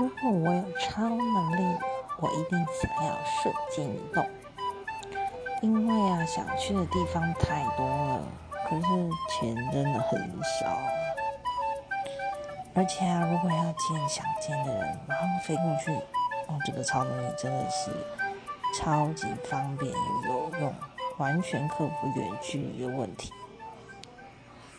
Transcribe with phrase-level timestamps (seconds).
[0.00, 1.78] 如果我有超能力，
[2.20, 4.26] 我一定想要瞬间移动，
[5.60, 8.22] 因为啊，想去的地方太多了，
[8.66, 8.86] 可是
[9.28, 10.74] 钱真的很少。
[12.72, 15.92] 而且啊，如果要见想见的人，然后飞过去，
[16.46, 17.90] 哦，这个超能力真的是
[18.78, 20.74] 超级方便又有用，
[21.18, 23.30] 完全克服远距离的问题。